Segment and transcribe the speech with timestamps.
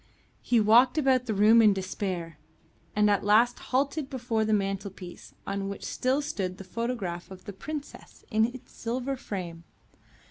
[0.41, 2.39] He walked about the room in despair,
[2.95, 7.53] and at last halted before the mantelpiece on which still stood the photograph of the
[7.53, 9.63] Princess in its silver frame.